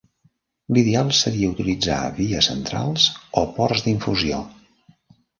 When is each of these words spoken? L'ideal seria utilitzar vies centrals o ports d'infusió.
L'ideal 0.75 1.09
seria 1.17 1.49
utilitzar 1.55 1.97
vies 2.19 2.47
centrals 2.51 3.05
o 3.43 3.43
ports 3.59 3.85
d'infusió. 3.89 4.41